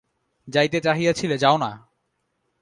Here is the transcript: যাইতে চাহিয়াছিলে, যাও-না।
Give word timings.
যাইতে 0.47 0.77
চাহিয়াছিলে, 0.81 1.37
যাও-না। 1.37 1.71